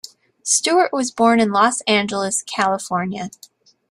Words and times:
Stewart 0.41 0.91
was 0.91 1.11
born 1.11 1.39
in 1.39 1.51
Los 1.51 1.81
Angeles, 1.81 2.41
California. 2.41 3.29